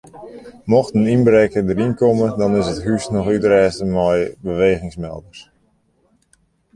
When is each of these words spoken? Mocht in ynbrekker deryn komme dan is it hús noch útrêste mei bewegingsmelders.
Mocht 0.71 0.93
in 0.99 1.09
ynbrekker 1.15 1.63
deryn 1.67 1.93
komme 2.01 2.27
dan 2.39 2.57
is 2.61 2.69
it 2.73 2.83
hús 2.85 3.05
noch 3.13 3.31
útrêste 3.35 3.85
mei 3.95 4.17
bewegingsmelders. 4.47 5.39